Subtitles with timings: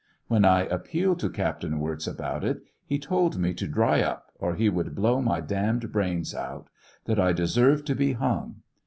[0.29, 4.31] When I ap pealed to Captain Wirz about it, he told me to dry up
[4.39, 6.69] or he would blow my damiied brains out,
[7.05, 8.63] that I deserved to be bung.